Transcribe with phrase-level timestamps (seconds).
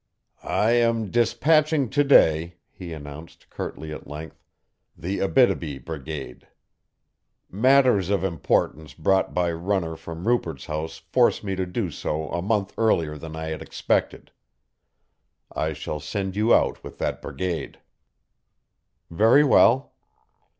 [0.43, 4.43] "I am dispatching to day," he announced curtly at length,
[4.97, 6.47] "the Abítibi brigade.
[7.51, 12.41] Matters of importance brought by runner from Rupert's House force me to do so a
[12.41, 14.31] month earlier than I had expected.
[15.51, 17.77] I shall send you out with that brigade."
[19.11, 19.93] "Very well."